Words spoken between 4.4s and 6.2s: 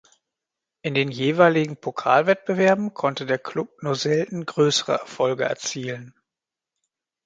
größere Erfolge erzielen.